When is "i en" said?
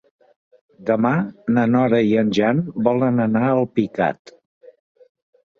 2.13-2.31